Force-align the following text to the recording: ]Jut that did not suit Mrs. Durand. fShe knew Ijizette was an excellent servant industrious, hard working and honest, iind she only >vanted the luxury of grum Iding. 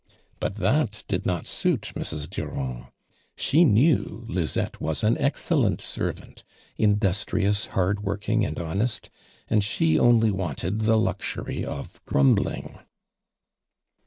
]Jut 0.41 0.55
that 0.55 1.03
did 1.07 1.27
not 1.27 1.45
suit 1.45 1.91
Mrs. 1.95 2.27
Durand. 2.27 2.87
fShe 3.37 3.67
knew 3.67 4.25
Ijizette 4.27 4.81
was 4.81 5.03
an 5.03 5.15
excellent 5.19 5.79
servant 5.79 6.43
industrious, 6.75 7.67
hard 7.67 8.01
working 8.03 8.43
and 8.43 8.57
honest, 8.57 9.11
iind 9.51 9.61
she 9.61 9.99
only 9.99 10.31
>vanted 10.31 10.85
the 10.85 10.97
luxury 10.97 11.63
of 11.63 12.03
grum 12.05 12.33
Iding. 12.39 12.79